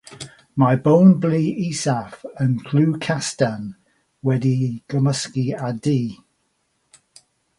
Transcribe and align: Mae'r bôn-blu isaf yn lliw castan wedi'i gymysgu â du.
Mae'r 0.61 0.79
bôn-blu 0.85 1.41
isaf 1.65 2.23
yn 2.45 2.55
lliw 2.69 2.95
castan 3.07 3.69
wedi'i 4.29 4.71
gymysgu 4.93 5.45
â 5.69 5.71
du. 5.89 5.97